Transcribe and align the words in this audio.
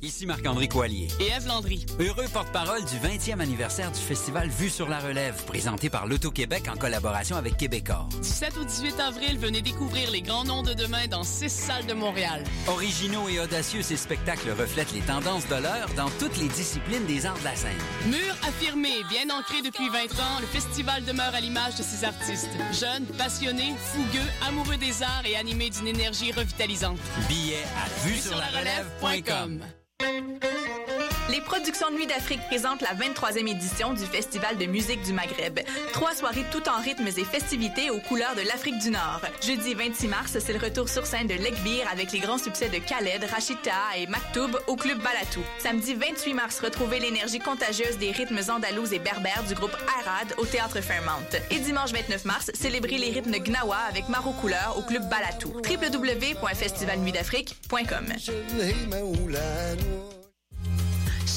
Ici 0.00 0.26
Marc-André 0.26 0.68
Coallier. 0.68 1.08
Et 1.18 1.26
Eve 1.36 1.48
Landry. 1.48 1.84
Heureux 1.98 2.26
porte-parole 2.32 2.84
du 2.84 2.96
20e 2.96 3.40
anniversaire 3.40 3.90
du 3.90 3.98
festival 3.98 4.48
Vue 4.48 4.70
sur 4.70 4.88
la 4.88 5.00
relève, 5.00 5.44
présenté 5.44 5.90
par 5.90 6.06
l'Auto-Québec 6.06 6.68
en 6.72 6.76
collaboration 6.76 7.36
avec 7.36 7.56
Québecor. 7.56 8.08
Du 8.22 8.28
7 8.28 8.56
au 8.58 8.64
18 8.64 9.00
avril, 9.00 9.38
venez 9.38 9.60
découvrir 9.60 10.10
les 10.12 10.22
grands 10.22 10.44
noms 10.44 10.62
de 10.62 10.72
demain 10.72 11.08
dans 11.08 11.24
six 11.24 11.50
salles 11.50 11.86
de 11.86 11.94
Montréal. 11.94 12.44
Originaux 12.68 13.28
et 13.28 13.40
audacieux, 13.40 13.82
ces 13.82 13.96
spectacles 13.96 14.50
reflètent 14.50 14.92
les 14.92 15.00
tendances 15.00 15.48
de 15.48 15.56
l'heure 15.56 15.88
dans 15.96 16.10
toutes 16.20 16.38
les 16.38 16.48
disciplines 16.48 17.04
des 17.06 17.26
arts 17.26 17.38
de 17.40 17.44
la 17.44 17.56
scène. 17.56 17.78
Mur 18.06 18.36
affirmé, 18.46 18.90
bien 19.10 19.36
ancré 19.36 19.62
depuis 19.62 19.88
20 19.88 19.98
ans, 20.20 20.40
le 20.40 20.46
festival 20.46 21.04
demeure 21.06 21.34
à 21.34 21.40
l'image 21.40 21.74
de 21.74 21.82
ses 21.82 22.04
artistes. 22.04 22.50
Jeunes, 22.72 23.06
passionnés, 23.16 23.74
fougueux, 23.76 24.28
amoureux 24.46 24.76
des 24.76 25.02
arts 25.02 25.26
et 25.26 25.34
animés 25.34 25.70
d'une 25.70 25.88
énergie 25.88 26.30
revitalisante. 26.30 26.98
Billets 27.28 27.64
à 27.76 28.06
vue 28.06 28.16
sur 28.16 28.36
la 28.36 28.46
relève.com. 28.46 29.60
Les 31.38 31.44
productions 31.44 31.92
Nuit 31.92 32.08
d'Afrique 32.08 32.40
présentent 32.48 32.82
la 32.82 32.94
23e 32.94 33.48
édition 33.48 33.94
du 33.94 34.04
Festival 34.04 34.58
de 34.58 34.66
musique 34.66 35.02
du 35.02 35.12
Maghreb. 35.12 35.60
Trois 35.92 36.12
soirées 36.12 36.44
tout 36.50 36.68
en 36.68 36.80
rythmes 36.82 37.06
et 37.06 37.22
festivités 37.22 37.90
aux 37.90 38.00
couleurs 38.00 38.34
de 38.34 38.40
l'Afrique 38.40 38.80
du 38.80 38.90
Nord. 38.90 39.20
Jeudi 39.40 39.74
26 39.74 40.08
mars, 40.08 40.36
c'est 40.40 40.52
le 40.52 40.58
retour 40.58 40.88
sur 40.88 41.06
scène 41.06 41.28
de 41.28 41.34
Lekbir 41.34 41.86
avec 41.92 42.10
les 42.10 42.18
grands 42.18 42.38
succès 42.38 42.68
de 42.68 42.78
Khaled, 42.78 43.22
Rachita 43.22 43.70
et 43.96 44.08
Maktoub 44.08 44.58
au 44.66 44.74
Club 44.74 44.98
Balatou. 44.98 45.44
Samedi 45.60 45.94
28 45.94 46.34
mars, 46.34 46.58
retrouvez 46.58 46.98
l'énergie 46.98 47.38
contagieuse 47.38 47.98
des 47.98 48.10
rythmes 48.10 48.40
andalous 48.50 48.92
et 48.92 48.98
berbères 48.98 49.44
du 49.46 49.54
groupe 49.54 49.76
Arad 50.00 50.34
au 50.38 50.44
Théâtre 50.44 50.80
Fairmount. 50.80 51.22
Et 51.52 51.60
dimanche 51.60 51.92
29 51.92 52.24
mars, 52.24 52.50
célébrez 52.52 52.98
les 52.98 53.12
rythmes 53.12 53.38
Gnawa 53.38 53.76
avec 53.88 54.08
Maro 54.08 54.32
Couleur 54.32 54.74
au 54.76 54.82
Club 54.82 55.08
Balatou. 55.08 55.52
www.festivalnuitdafrique.com 55.52 58.06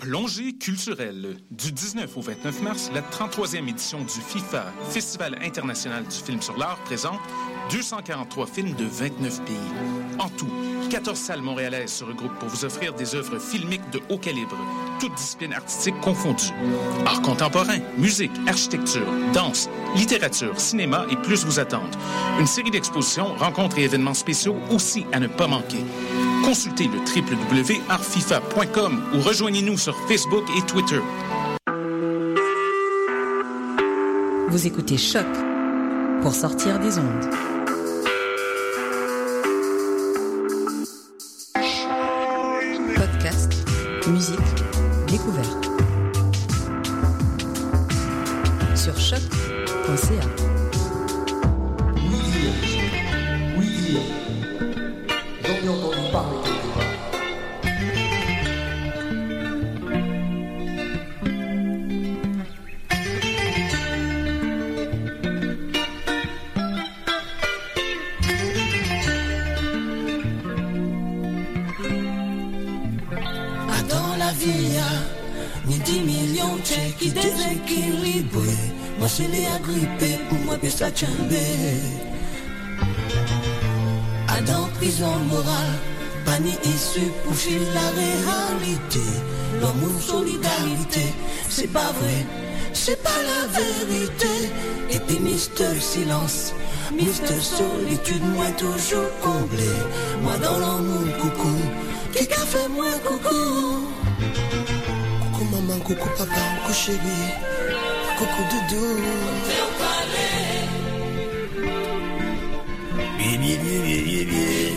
Plongée 0.00 0.54
culturelle. 0.54 1.36
Du 1.50 1.72
19 1.72 2.16
au 2.16 2.22
29 2.22 2.62
mars, 2.62 2.90
la 2.94 3.02
33e 3.02 3.68
édition 3.68 4.00
du 4.00 4.08
FIFA, 4.08 4.72
Festival 4.88 5.38
international 5.44 6.04
du 6.04 6.16
film 6.16 6.40
sur 6.40 6.56
l'art, 6.56 6.78
présente 6.86 7.20
243 7.70 8.46
films 8.46 8.74
de 8.76 8.86
29 8.86 9.44
pays. 9.44 9.56
En 10.18 10.30
tout, 10.30 10.48
14 10.88 11.18
salles 11.18 11.42
montréalaises 11.42 11.92
se 11.92 12.04
regroupent 12.04 12.38
pour 12.38 12.48
vous 12.48 12.64
offrir 12.64 12.94
des 12.94 13.14
œuvres 13.14 13.38
filmiques 13.38 13.90
de 13.90 14.00
haut 14.08 14.16
calibre, 14.16 14.56
toutes 15.00 15.14
disciplines 15.16 15.52
artistiques 15.52 16.00
confondues. 16.00 16.54
Art 17.04 17.20
contemporain, 17.20 17.80
musique, 17.98 18.32
architecture, 18.46 19.06
danse, 19.34 19.68
littérature, 19.96 20.58
cinéma 20.58 21.04
et 21.10 21.16
plus 21.16 21.44
vous 21.44 21.60
attendent. 21.60 21.94
Une 22.38 22.46
série 22.46 22.70
d'expositions, 22.70 23.34
rencontres 23.34 23.78
et 23.78 23.84
événements 23.84 24.14
spéciaux 24.14 24.56
aussi 24.70 25.04
à 25.12 25.20
ne 25.20 25.26
pas 25.26 25.46
manquer. 25.46 25.84
Consultez 26.44 26.88
le 26.88 26.98
www.artfifa.com 26.98 29.02
ou 29.14 29.20
rejoignez-nous 29.20 29.78
sur 29.78 29.96
Facebook 30.08 30.44
et 30.56 30.62
Twitter. 30.62 31.00
Vous 34.48 34.66
écoutez 34.66 34.98
Choc 34.98 35.26
pour 36.22 36.34
sortir 36.34 36.78
des 36.80 36.98
ondes. 36.98 37.30
Podcast, 42.96 43.52
musique, 44.08 44.38
découverte. 45.06 45.70
Sur 48.74 48.98
choc.ca. 48.98 50.39
dans 84.46 84.68
prison 84.78 85.12
morale, 85.28 85.78
pas 86.24 86.38
ni 86.38 86.52
issue 86.64 87.10
pour 87.24 87.34
fuir 87.34 87.60
la 87.74 87.90
réalité. 88.00 89.00
L'amour, 89.60 90.00
solidarité, 90.00 91.12
c'est 91.48 91.70
pas 91.70 91.92
vrai, 92.00 92.26
c'est 92.72 93.02
pas 93.02 93.20
la 93.30 93.46
vérité. 93.58 94.50
Et 94.90 94.98
puis, 95.00 95.18
Mister 95.20 95.78
Silence, 95.80 96.54
Mister 96.92 97.40
Solitude, 97.40 98.22
moi 98.34 98.46
toujours 98.56 99.10
comblé. 99.22 99.70
Moi, 100.22 100.36
dans 100.38 100.58
l'amour, 100.58 101.06
coucou, 101.20 101.56
qui 102.12 102.26
qu'a 102.26 102.46
fait 102.52 102.68
moi, 102.68 102.92
coucou? 103.06 103.88
Coucou 105.22 105.44
maman, 105.52 105.78
coucou 105.80 106.08
papa, 106.16 106.40
coucou 106.62 106.74
chéri, 106.74 107.20
coucou 108.18 108.42
doudou. 108.50 108.96
Bien, 113.40 113.58
bien, 113.62 113.82
bien, 113.82 114.04
bien, 114.04 114.24
bien. 114.26 114.76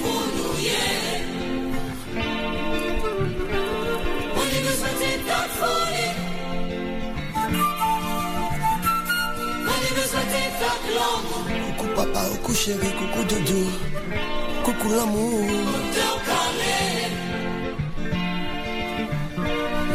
Coucou 11.78 11.88
papa, 11.94 12.22
coucou 12.32 12.54
chéri, 12.54 12.90
coucou 13.00 13.24
doudou, 13.26 13.68
coucou 14.64 14.90
l'amour. 14.96 15.42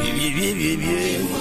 Bien, 0.03 0.31
bien, 0.35 0.55
bien, 0.55 0.77
bien. 0.77 1.38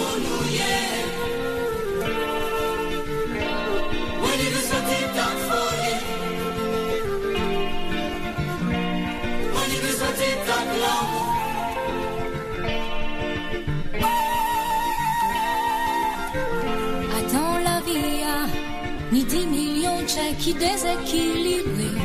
Déséquilibrés. 20.60 22.02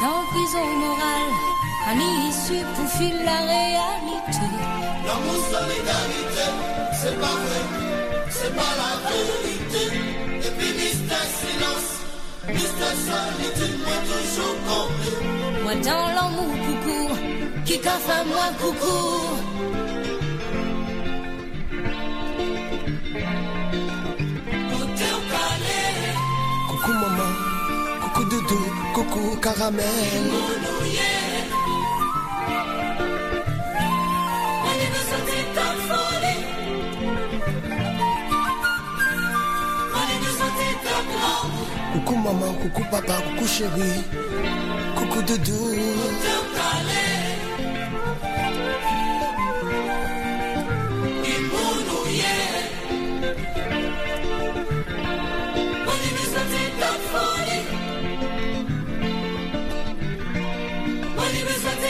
Dans 0.00 0.22
prison 0.30 0.66
morale, 0.84 1.32
un 1.90 1.98
issue 2.28 2.64
pour 2.76 2.88
filer 2.96 3.24
la 3.24 3.38
réalité. 3.52 4.48
L'amour, 5.06 5.40
solidarité, 5.50 6.46
c'est 6.92 7.18
pas 7.18 7.36
vrai, 7.44 7.64
c'est 8.30 8.54
pas 8.54 8.72
la 8.82 8.92
vérité. 9.08 9.84
Et 10.46 10.52
puis, 10.56 10.72
Mister 10.80 11.24
Silence, 11.38 11.90
Mister 12.46 12.92
Solitude, 13.06 13.78
moi 13.84 13.98
toujours 14.06 14.56
comblé. 14.68 15.12
Moi 15.64 15.74
dans 15.76 16.08
l'amour, 16.16 16.54
coucou, 16.66 17.04
qui 17.64 17.76
qu'a 17.80 17.98
fait 18.06 18.24
moi, 18.26 18.46
coucou. 18.60 19.47
État 40.72 41.02
blanc. 41.08 41.44
Coucou 41.92 42.16
maman, 42.16 42.54
coucou 42.54 42.84
papa, 42.90 43.14
coucou 43.22 43.48
chéri. 43.48 44.04
Coucou 44.96 45.22
doudou. 45.22 45.68
Ou 61.40 61.87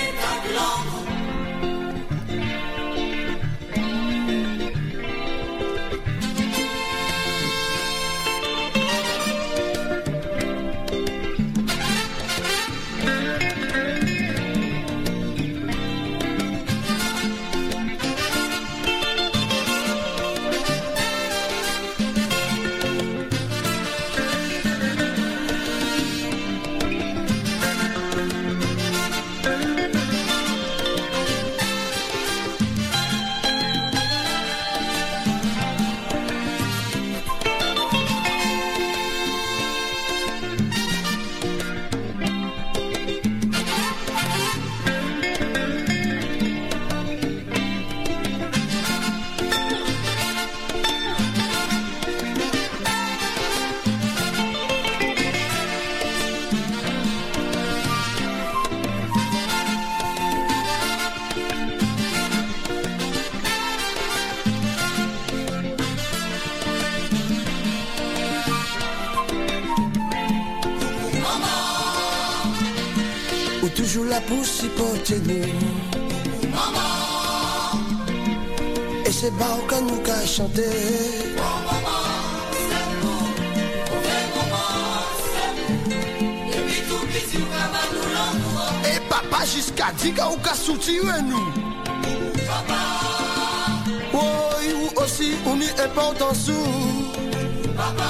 Quand 79.38 79.82
nous 79.82 79.98
qu'à 79.98 80.26
chanter. 80.26 80.62
Et 88.84 89.00
papa 89.08 89.44
jusqu'à 89.44 89.92
10 89.98 90.14
ou 90.32 90.36
qu'à 90.38 90.54
soutirer 90.54 91.22
nous. 91.22 91.52
Papa. 92.46 92.74
Oui, 94.12 94.74
ou 94.74 95.00
aussi, 95.02 95.32
on 95.46 95.60
est 95.60 95.80
important 95.80 96.32
sous. 96.34 96.52
Papa. 97.76 98.04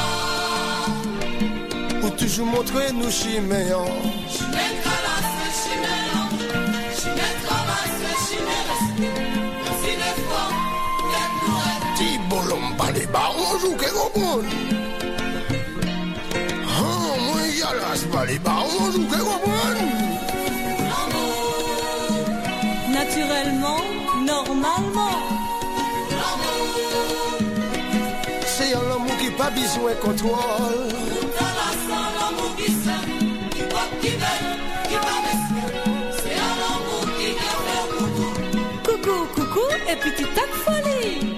Ou 2.02 2.10
toujours 2.10 2.46
montrer 2.46 2.92
nous 2.92 3.10
chiméons. 3.10 4.07
Onjou 13.58 13.76
ke 13.76 13.88
gopon 13.90 14.44
Han, 16.74 17.20
mwen 17.26 17.50
yalas 17.58 18.02
pa 18.12 18.22
de 18.26 18.36
ba 18.44 18.54
onjou 18.62 19.04
ke 19.10 19.18
gopon 19.18 19.76
Naturellement, 22.98 23.84
normalement. 24.26 25.18
Se 28.54 28.70
yon 28.70 28.86
l'amou 28.90 29.18
ki 29.20 29.30
pa 29.38 29.50
bizwen 29.54 29.98
kontrol 30.02 30.78
Coucou, 38.84 39.20
coucou, 39.34 39.68
et 39.88 39.96
petit 39.96 40.28
tac 40.34 40.50
folie. 40.64 40.98
Woy, 41.18 41.37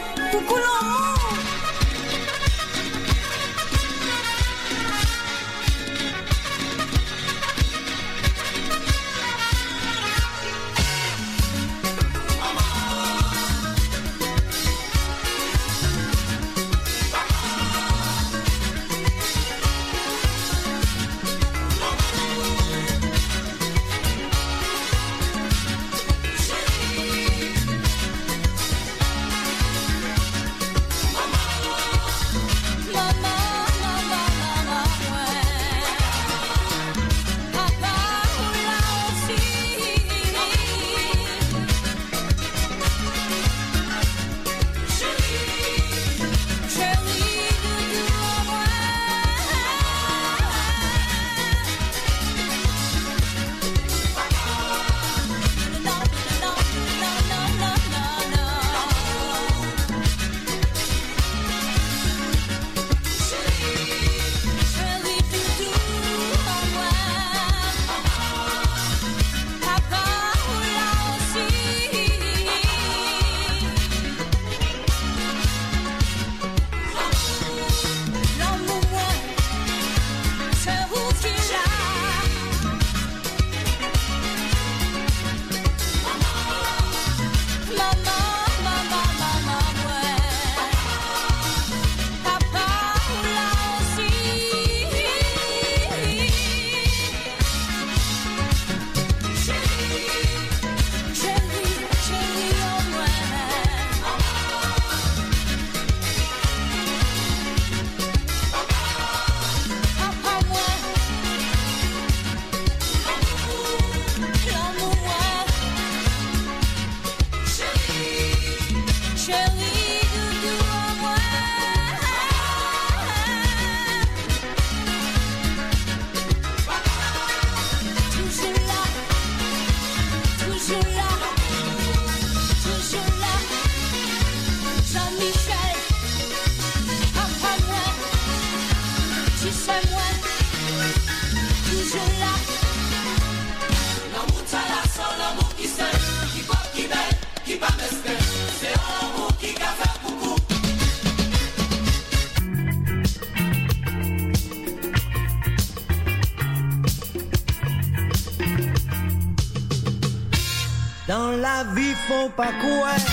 faut 162.21 162.29
pas 162.29 162.53
croire 162.59 163.05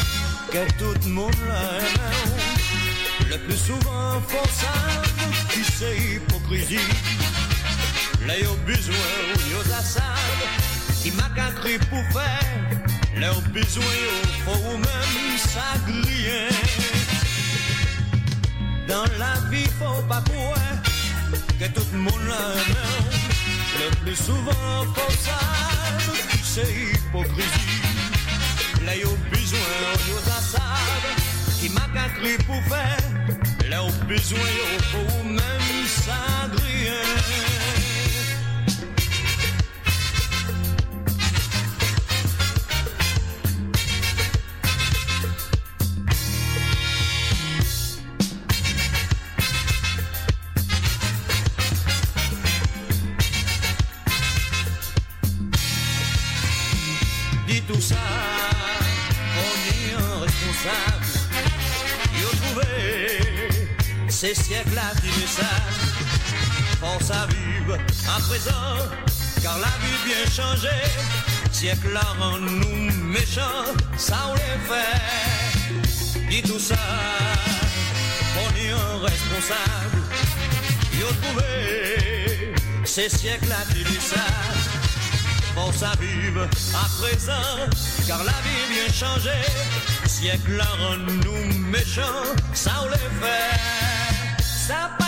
que 0.52 0.62
tout 0.78 0.94
le 1.04 1.10
monde 1.10 1.40
l'aime. 1.48 2.10
Le 3.30 3.38
plus 3.38 3.56
souvent, 3.56 4.20
faut 4.28 4.50
savoir 4.60 5.02
qui 5.50 5.64
c'est 5.64 5.96
hypocrisie. 5.96 6.90
Là, 8.26 8.38
y'a 8.38 8.54
besoin 8.66 9.12
ou 9.34 9.38
y'a 9.50 9.76
assad, 9.78 10.38
qui 11.02 11.10
m'a 11.12 11.28
qu'à 11.34 11.50
cru 11.58 11.78
pour 11.90 12.04
faire. 12.12 12.60
Là, 13.16 13.28
y'a 13.32 13.48
besoin 13.58 13.98
ou 14.12 14.50
faut 14.50 14.76
même 14.76 15.38
s'agrier. 15.52 16.48
Dans 18.88 19.08
la 19.22 19.34
vie, 19.50 19.70
faut 19.78 20.02
pas 20.02 20.22
croire 20.28 20.76
que 21.58 21.66
tout 21.74 21.88
le 21.92 21.98
monde 21.98 22.24
l'aime. 22.28 22.76
Le 23.80 23.88
plus 24.02 24.16
souvent, 24.16 24.84
faut 24.94 25.12
savoir 25.12 25.68
c'est 26.42 26.74
hypocrisie. 26.92 27.88
Là, 28.88 28.97
y'a 28.97 29.04
besoin 29.04 29.59
ou 29.59 30.14
y'a 30.14 30.37
assad, 30.38 31.04
qui 31.61 31.68
m'a 31.68 31.87
qu'à 31.92 32.09
cru 32.16 32.38
pour 32.47 32.62
faire. 32.75 32.97
Là, 33.68 33.83
y'a 33.85 34.07
besoin 34.07 34.38
ou 34.38 34.83
faut 34.83 35.25
même 35.25 35.68
dit 36.57 36.88
ces 64.49 64.55
siècles-là 64.55 64.90
qui 65.00 65.21
le 65.21 65.26
savent. 65.26 65.78
Force 66.81 67.11
à 67.11 67.26
vivre 67.26 67.76
à 68.09 68.21
présent, 68.21 68.88
car 69.43 69.59
la 69.59 69.73
vie 69.83 69.99
bien 70.07 70.25
changé. 70.31 70.69
Siècle-là 71.52 72.00
rend 72.19 72.38
nous 72.38 72.93
méchants, 73.05 73.64
ça 73.97 74.17
on 74.31 74.35
les 74.35 74.59
fait. 74.69 76.28
Dit 76.31 76.43
tout 76.43 76.59
ça, 76.59 76.76
on 78.37 78.57
est 78.57 78.71
un 78.71 79.05
responsable. 79.05 80.02
A 81.00 81.26
trouvé 81.26 82.55
ces 82.85 83.09
siècles-là 83.09 83.57
qui 83.73 83.85
le 83.85 84.00
savent 84.00 84.69
force 85.55 85.83
à 85.83 85.93
vivre 86.00 86.47
à 86.75 86.88
présent, 87.00 87.69
car 88.07 88.19
la 88.25 88.33
vie 88.45 88.67
bien 88.71 88.93
changé. 88.93 89.31
Siècle 90.07 90.61
rend 90.61 90.97
nous 90.97 91.55
méchants, 91.71 92.25
ça 92.52 92.73
on 92.85 92.88
les 92.90 92.97
fait. 92.97 93.88
Ça 94.68 95.07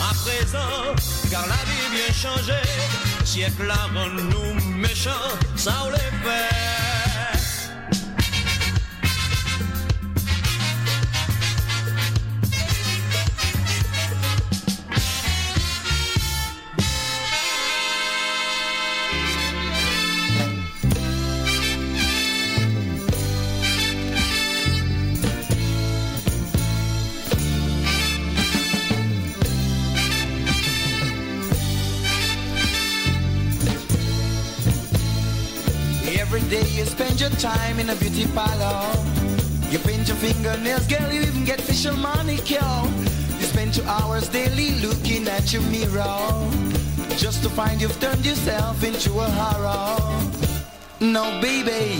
à 0.00 0.14
présent, 0.14 0.94
car 1.30 1.46
la 1.46 1.60
vie 1.68 1.88
bien 1.92 2.12
changé. 2.12 2.60
Siècle 3.24 3.70
rend 3.94 4.08
nous 4.08 4.54
méchants, 4.76 5.10
ça 5.56 5.72
on 5.86 5.90
les 5.90 6.09
in 37.80 37.88
a 37.88 37.96
beauty 37.96 38.26
parlor. 38.34 38.92
You 39.70 39.78
paint 39.78 40.06
your 40.06 40.16
fingernails, 40.18 40.86
girl, 40.86 41.10
you 41.10 41.22
even 41.22 41.44
get 41.44 41.60
facial 41.60 41.96
manicure. 41.96 42.82
You 43.38 43.46
spend 43.46 43.72
two 43.74 43.84
hours 43.84 44.28
daily 44.28 44.72
looking 44.86 45.26
at 45.26 45.52
your 45.52 45.62
mirror. 45.62 46.20
Just 47.16 47.42
to 47.42 47.48
find 47.48 47.80
you've 47.80 47.98
turned 47.98 48.24
yourself 48.24 48.84
into 48.84 49.12
a 49.18 49.28
horror. 49.40 49.96
No, 51.00 51.40
baby. 51.40 51.96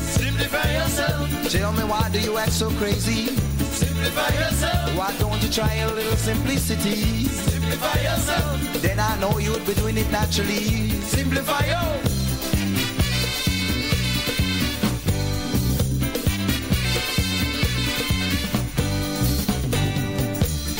Simplify 0.00 0.70
yourself. 0.72 1.50
Tell 1.50 1.72
me 1.72 1.84
why 1.84 2.10
do 2.12 2.20
you 2.20 2.36
act 2.36 2.52
so 2.52 2.68
crazy? 2.72 3.26
Simplify 3.82 4.34
yourself. 4.34 4.96
Why 4.98 5.16
don't 5.18 5.42
you 5.42 5.50
try 5.50 5.72
a 5.76 5.90
little 5.94 6.16
simplicity? 6.16 7.24
Simplify 7.24 8.00
yourself. 8.02 8.82
Then 8.82 8.98
I 9.00 9.18
know 9.18 9.38
you'd 9.38 9.64
be 9.66 9.72
doing 9.74 9.96
it 9.96 10.10
naturally. 10.10 10.90
Simplify 11.16 11.64
yourself. 11.64 12.17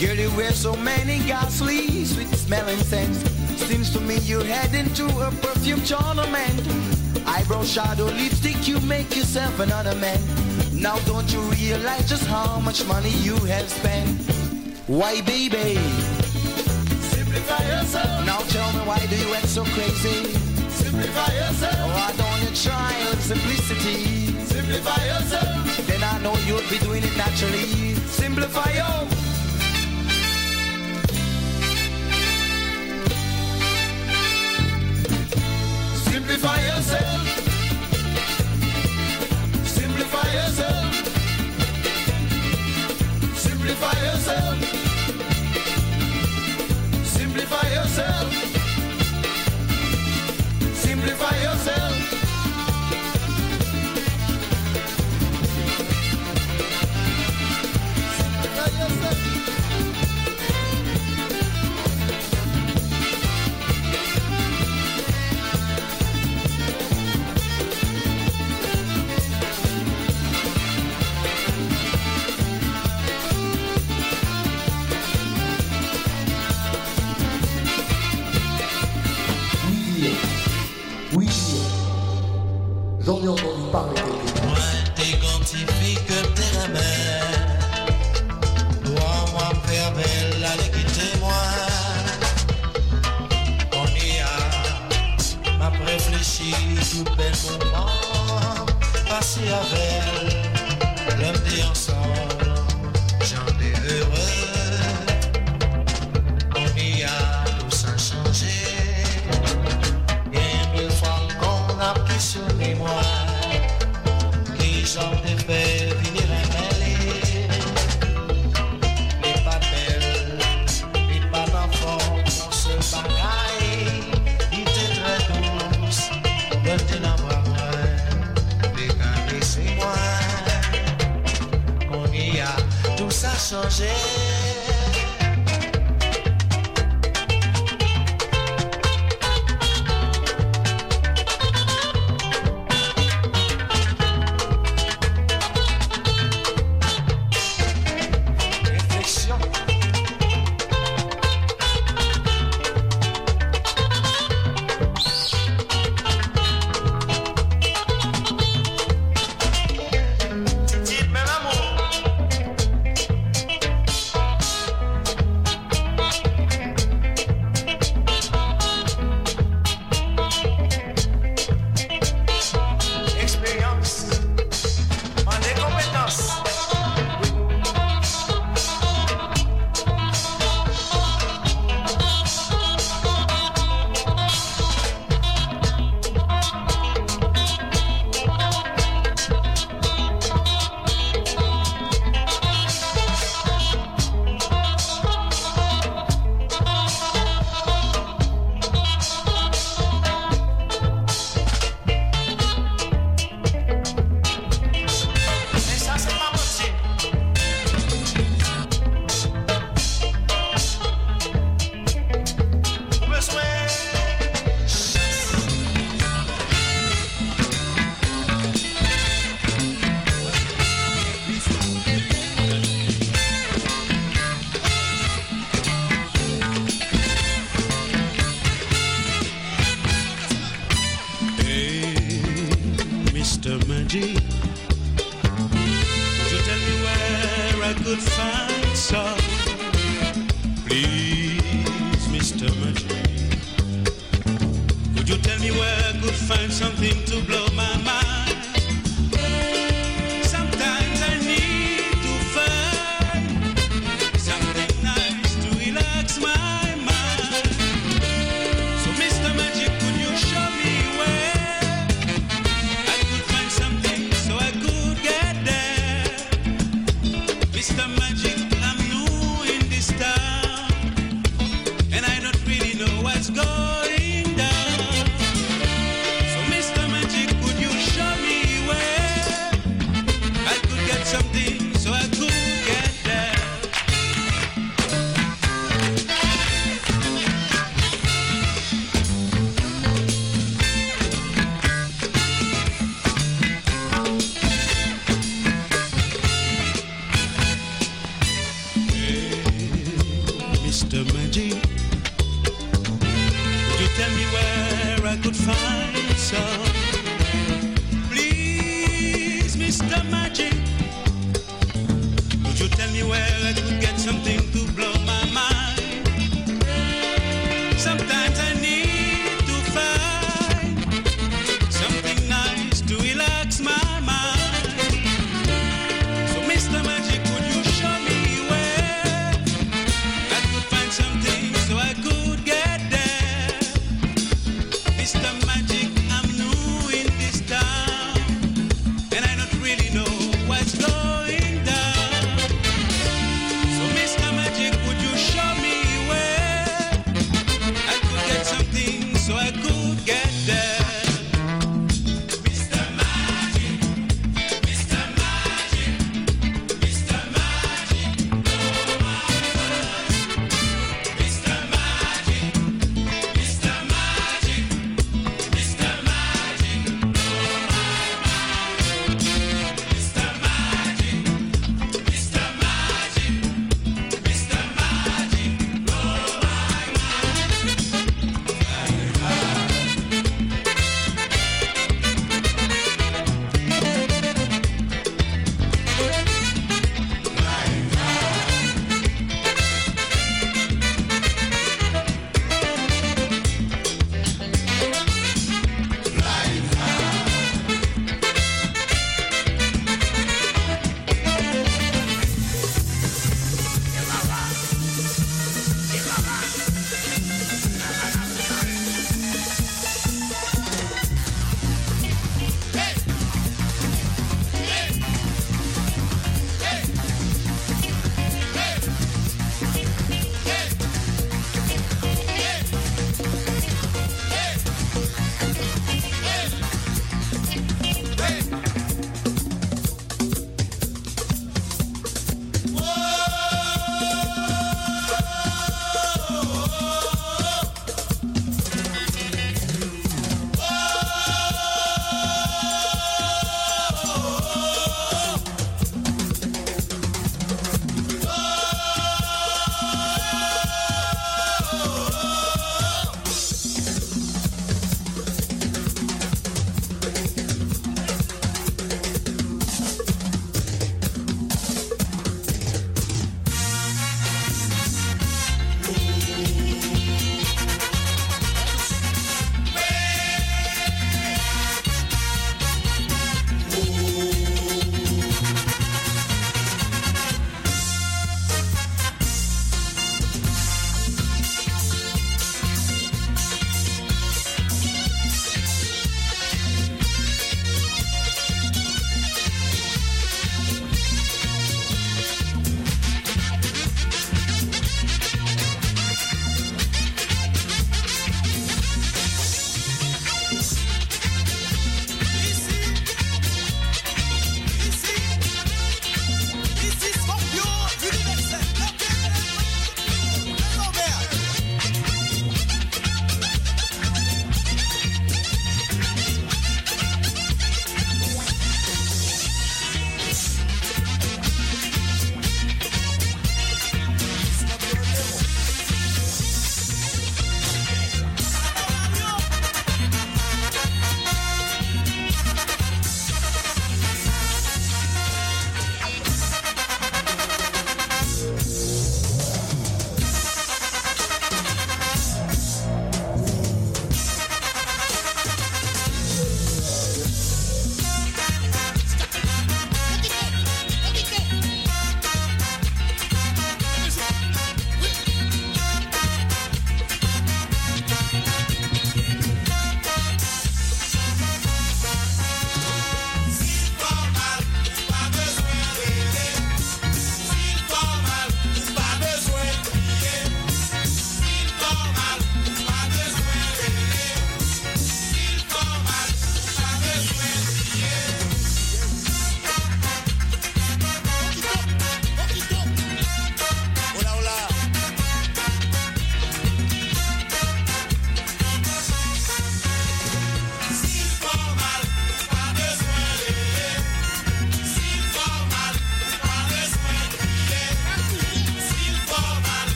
Girl, 0.00 0.16
you 0.16 0.30
wear 0.36 0.50
so 0.52 0.74
many 0.76 1.18
ghastly, 1.20 2.04
sweet 2.04 2.28
smelling 2.28 2.78
scents. 2.78 3.18
Seems 3.62 3.90
to 3.90 4.00
me 4.00 4.18
you're 4.18 4.44
heading 4.44 4.92
to 4.94 5.06
a 5.26 5.30
perfume 5.30 5.82
tournament. 5.82 6.60
Eyebrow 7.24 7.62
shadow 7.62 8.06
lipstick, 8.06 8.66
you 8.66 8.80
make 8.80 9.14
yourself 9.16 9.60
another 9.60 9.94
man. 9.94 10.20
Now 10.72 10.98
don't 11.06 11.32
you 11.32 11.40
realize 11.42 12.08
just 12.08 12.26
how 12.26 12.58
much 12.60 12.84
money 12.86 13.10
you 13.22 13.36
have 13.46 13.68
spent? 13.68 14.20
Why, 14.88 15.20
baby? 15.22 15.76
Simplify 17.14 17.64
yourself. 17.64 18.26
Now 18.26 18.40
tell 18.50 18.72
me 18.72 18.80
why 18.80 18.98
do 19.06 19.16
you 19.16 19.32
act 19.34 19.48
so 19.48 19.62
crazy? 19.64 20.34
Simplify 20.68 21.32
yourself. 21.34 21.76
Oh, 21.78 21.94
why 21.94 22.12
don't 22.18 22.40
need 22.44 22.56
trial 22.56 23.14
simplicity. 23.22 24.26
Simplify 24.44 25.06
yourself. 25.06 25.86
Then 25.86 26.02
I 26.02 26.18
know 26.20 26.34
you'll 26.46 26.68
be 26.68 26.78
doing 26.78 27.04
it 27.04 27.16
naturally. 27.16 27.94
Simplify 28.10 28.70
yourself. 28.72 29.13
yourself. 44.14 44.73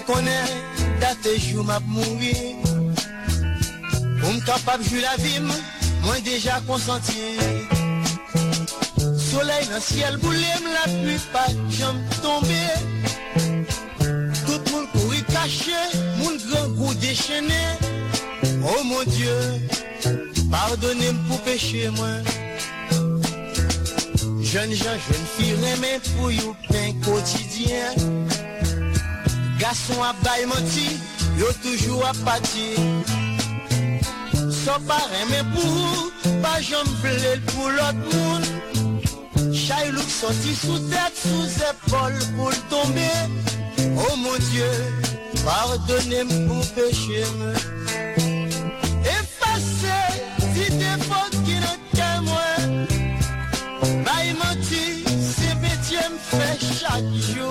mwen 0.00 0.04
konen, 0.06 0.46
date 1.00 1.36
jou 1.38 1.64
map 1.64 1.82
mouri. 1.86 2.32
Ou 4.22 4.32
m 4.32 4.40
kapap 4.46 4.80
jou 4.84 5.00
la 5.00 5.16
vim, 5.20 5.48
mwen 6.04 6.22
deja 6.24 6.60
konsanti. 6.66 7.36
Soleil 9.30 9.68
nan 9.70 9.82
siel 9.84 10.16
boulem, 10.22 10.68
la 10.72 10.84
pluie 10.88 11.20
pa 11.32 11.46
jom 11.76 12.00
tombe. 12.22 12.62
Tout 14.46 14.70
moun 14.70 14.86
kouri 14.94 15.22
kache, 15.30 15.80
moun 16.18 16.38
gran 16.46 16.74
kou 16.78 16.94
dechene. 17.02 17.60
Oh 18.62 18.82
mon 18.84 19.04
dieu, 19.04 19.36
pardonne 20.50 21.12
m 21.12 21.24
pou 21.28 21.40
peche 21.44 21.90
mwen. 21.96 22.24
Jen 24.50 24.72
jen 24.74 25.02
jen 25.06 25.26
fi 25.36 25.52
remen 25.60 26.00
pou 26.12 26.32
yon 26.34 26.56
pen 26.70 26.96
kotidyen. 27.04 28.49
Gason 29.60 30.00
ap 30.00 30.16
bay 30.24 30.46
moti, 30.46 30.88
yo 31.36 31.52
toujou 31.60 32.00
ap 32.08 32.16
pati. 32.24 32.72
So 34.48 34.72
pa 34.88 34.96
reme 35.12 35.42
pou 35.52 35.68
ou, 35.82 36.06
pa 36.40 36.54
jom 36.64 36.88
vlel 37.02 37.42
pou 37.50 37.68
lot 37.76 37.98
moun. 38.08 38.42
Chay 39.52 39.92
louk 39.92 40.08
soti 40.08 40.56
sou 40.62 40.80
tet, 40.88 41.12
sou 41.20 41.44
zepol 41.58 42.16
pou 42.38 42.48
l'tombe. 42.56 43.12
Oh 44.08 44.16
mon 44.16 44.38
dieu, 44.48 44.72
pardonne 45.44 46.24
m 46.24 46.32
pou 46.48 46.64
peche 46.74 47.20
m 47.28 47.52
Efase, 49.04 50.00
di 50.54 50.66
defot 50.80 51.36
ki 51.44 51.60
nan 51.60 51.78
ke 51.92 52.10
mwen 52.24 52.66
Bay 54.08 54.32
moti, 54.40 55.04
se 55.04 55.52
metye 55.60 56.08
m 56.08 56.18
fe 56.30 56.50
chak 56.64 57.04
jou 57.28 57.49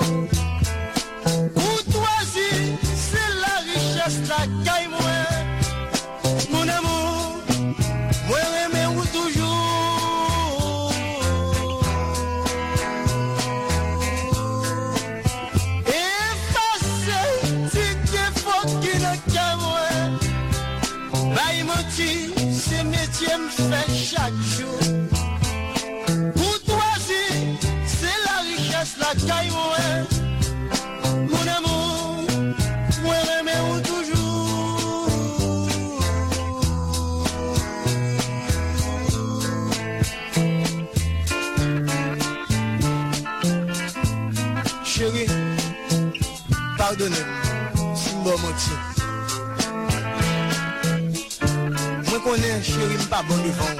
konen 52.30 52.62
chéri 52.62 52.98
mpa 53.06 53.24
bon 53.28 53.40
devan 53.42 53.78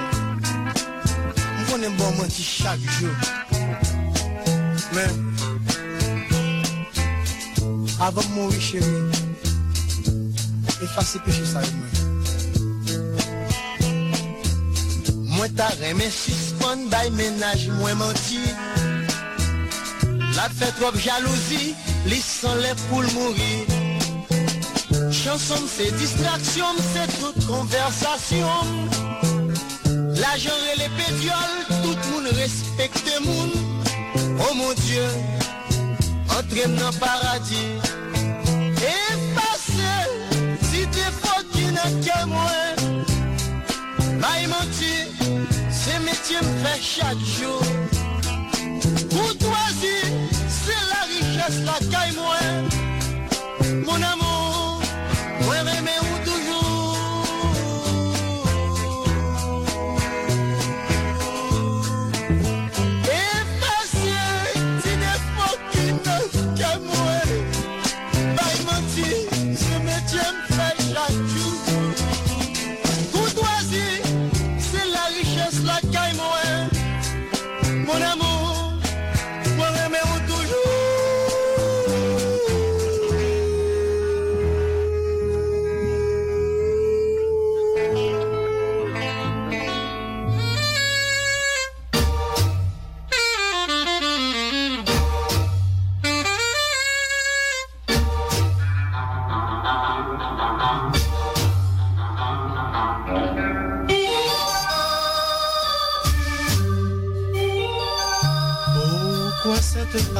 M 1.58 1.60
konen 1.68 1.92
bon 1.98 2.10
manti 2.18 2.42
chak 2.42 2.80
jo 2.98 3.10
Men 4.94 5.12
Avan 8.06 8.26
mori 8.34 8.58
chéri 8.58 8.96
Efase 10.82 11.18
peche 11.24 11.46
sa 11.52 11.62
yon 11.62 11.78
men 11.78 11.92
Mwen 15.36 15.54
ta 15.54 15.70
remen 15.78 16.10
suspon 16.10 16.88
bay 16.90 17.08
menaj 17.14 17.68
mwen 17.78 18.02
manti 18.02 18.42
La 20.34 20.50
fe 20.50 20.72
trop 20.80 20.96
jalouzi 21.06 21.76
Li 22.10 22.18
san 22.18 22.58
le 22.64 22.74
pou 22.88 22.98
l 23.06 23.14
mori 23.14 23.79
Chanson 25.30 25.62
c'est 25.68 25.92
distraction, 25.92 26.64
c'est 26.92 27.06
toute 27.20 27.46
conversation. 27.46 28.48
L'argent 30.16 30.58
et 30.72 30.78
les 30.80 30.88
pédioles, 30.98 31.62
tout 31.84 31.94
le 31.94 32.10
monde 32.10 32.34
respecte 32.34 33.08
moun. 33.24 33.52
Oh 34.40 34.54
mon 34.56 34.72
Dieu, 34.72 35.04
entre 36.30 36.68
dans 36.76 36.90
le 36.90 36.98
paradis. 36.98 37.78
Effacer, 38.76 40.02
si 40.62 40.84
t'es 40.88 41.12
fort 41.22 41.44
qui 41.52 41.66
n'a 41.66 41.88
qu'à 42.04 42.26
moi. 42.26 42.50
Maï 44.18 44.48
menti, 44.48 44.96
c'est 45.70 46.00
métier 46.00 46.38
me 46.38 46.66
fait 46.66 46.82
chaque 46.82 47.24
jour. 47.38 47.62
Courtoisie, 49.10 50.10
c'est 50.48 50.82
la 50.92 51.02
richesse 51.06 51.60
la 51.64 51.78
caille 51.88 52.16
moi. 52.16 52.36
Mon 53.86 53.94
amour, 53.94 54.19
moi 55.62 55.72
remè 55.72 56.09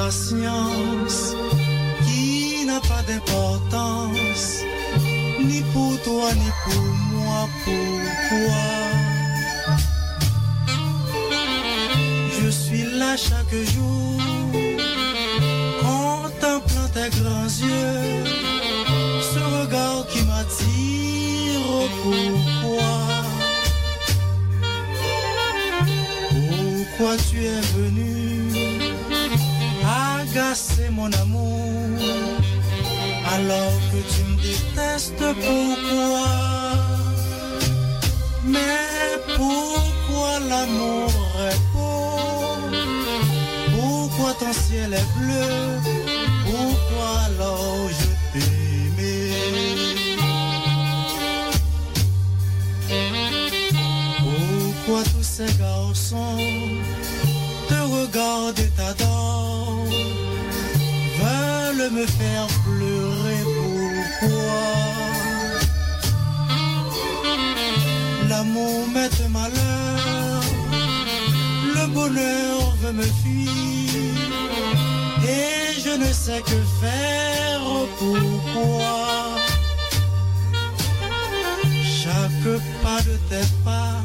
patience 0.04 1.34
qui 2.04 2.64
n'a 2.66 2.80
pas 2.80 3.02
d'importance 3.06 4.46
Ni 5.48 5.60
pour 5.72 5.92
toi 6.06 6.28
ni 6.42 6.50
pour 6.64 6.88
moi, 7.12 7.48
pourquoi? 7.64 8.68
Je 12.38 12.48
suis 12.48 12.84
là 12.98 13.16
chaque 13.16 13.58
jour 13.74 14.20
Contemplant 15.82 16.90
tes 16.96 17.10
grands 17.18 17.52
yeux 17.66 18.24
Ce 19.32 19.40
regard 19.58 20.06
qui 20.10 20.20
m'attire, 20.28 21.68
pourquoi? 22.02 22.92
Pourquoi 26.98 27.16
tu 27.28 27.36
es 27.44 27.60
venu? 27.76 28.49
C'est 30.52 30.90
mon 30.90 31.10
amour 31.12 31.62
alors 33.34 33.78
que 33.92 34.00
tu 34.12 34.22
me 34.24 34.36
détestes 34.42 35.14
pourquoi? 35.16 36.26
Mais 38.44 39.20
pourquoi 39.36 40.40
l'amour 40.48 41.12
est 41.50 41.60
beau? 41.72 42.18
Pourquoi 43.76 44.30
ton 44.40 44.52
ciel 44.52 44.92
est 44.92 45.08
bleu? 45.18 45.50
Pourquoi 46.44 47.10
alors 47.26 47.88
je 48.00 48.10
t'aimais? 48.32 49.30
Pourquoi 54.18 55.00
tous 55.04 55.22
ces 55.22 55.52
garçons 55.58 56.38
te 57.68 57.74
regardent 57.74 58.58
et 58.58 58.70
t'adorent 58.76 59.09
me 61.88 62.06
faire 62.06 62.46
pleurer. 62.64 63.42
Pourquoi? 64.20 64.80
L'amour 68.28 68.88
m'est 68.88 69.28
malheur, 69.28 70.42
le 71.74 71.86
bonheur 71.86 72.76
veut 72.82 72.92
me 72.92 73.02
fuir 73.02 73.50
et 75.24 75.80
je 75.84 75.96
ne 75.96 76.12
sais 76.12 76.42
que 76.42 76.60
faire. 76.80 77.60
Pourquoi? 77.98 79.36
Chaque 82.02 82.58
pas 82.82 83.00
de 83.02 83.16
tes 83.28 83.46
pas 83.64 84.02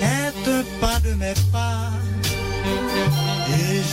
est 0.00 0.48
un 0.48 0.64
pas 0.80 1.00
de 1.00 1.14
mes 1.14 1.34
pas. 1.52 2.05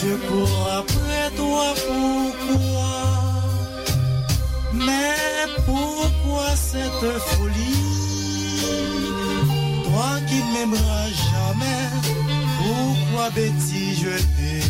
Je 0.06 0.16
cours 0.28 0.68
après 0.80 1.30
toi, 1.38 1.74
pourquoi 1.88 2.96
Mais 4.74 5.16
pourquoi 5.66 6.48
cette 6.56 7.10
folie? 7.32 8.64
Toi 9.86 10.12
qui 10.28 10.40
m'aimeras 10.52 11.08
jamais, 11.32 11.84
pourquoi 12.60 13.30
Betty 13.30 13.96
je 13.96 14.14
t'aimais 14.36 14.63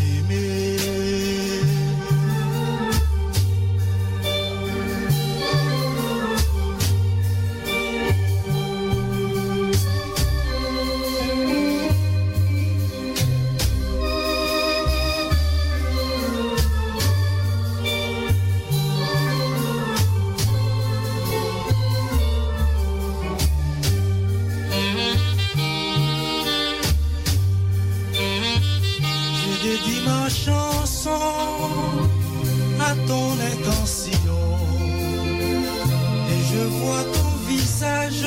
visage 37.56 38.26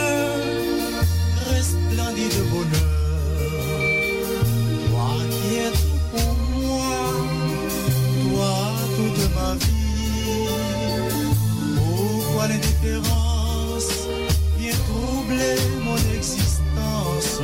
resplendit 1.51 2.31
de 2.37 2.43
bonheur. 2.53 2.93
Toi 4.89 5.11
qui 5.33 5.49
es 5.65 5.71
tout 5.81 6.01
pour 6.13 6.33
moi, 6.61 6.99
toi 8.23 8.55
toute 8.97 9.25
ma 9.37 9.51
vie. 9.55 10.47
Pourquoi 11.77 12.43
l'indifférence 12.49 13.91
vient 14.59 14.79
troubler 14.89 15.57
mon 15.85 15.99
existence? 16.17 17.41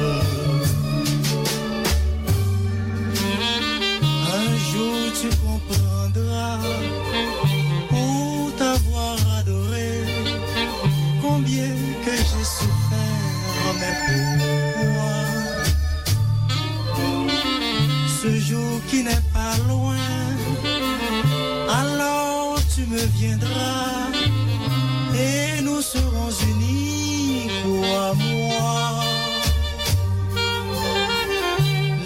Et 25.14 25.62
nous 25.62 25.80
serons 25.80 26.30
unis, 26.50 27.48
crois-moi 27.62 29.02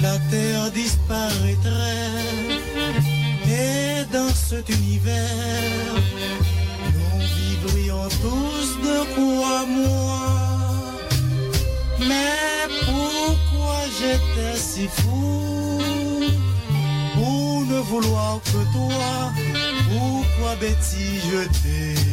la 0.03 0.19
terre 0.31 0.71
disparaîtrait 0.73 2.13
et 3.49 4.05
dans 4.13 4.29
cet 4.35 4.69
univers 4.69 5.95
nous 6.95 7.19
vivrions 7.41 8.09
tous 8.23 8.69
de 8.89 8.99
quoi 9.15 9.65
moi 9.67 10.27
mais 12.01 12.69
pourquoi 12.85 13.79
j'étais 13.99 14.57
si 14.57 14.87
fou 14.87 16.21
pour 17.15 17.65
ne 17.73 17.81
vouloir 17.81 18.41
que 18.45 18.61
toi 18.75 19.33
Ou 19.97 20.25
kwa 20.39 20.57
beti 20.57 21.21
je 21.25 21.49
te 21.63 22.06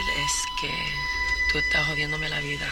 es 0.00 0.44
que 0.60 0.70
tú 1.50 1.58
estás 1.58 1.86
jodiéndome 1.86 2.28
la 2.28 2.40
vida. 2.40 2.70